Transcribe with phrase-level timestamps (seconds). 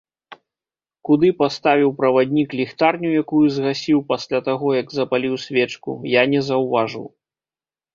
[1.09, 7.05] Куды паставіў праваднік ліхтарню, якую згасіў пасля таго, як запаліў свечку, я не заўважыў.